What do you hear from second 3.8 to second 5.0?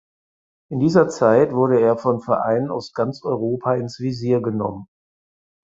Visier genommen.